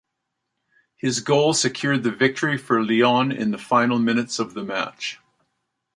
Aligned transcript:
His 0.95 1.19
goal 1.19 1.53
secured 1.53 2.01
the 2.01 2.09
victory 2.09 2.57
for 2.57 2.83
Lyon 2.83 3.31
in 3.31 3.51
the 3.51 3.59
final 3.59 3.99
minutes 3.99 4.39
of 4.39 4.55
the 4.55 4.63
match. 4.63 5.19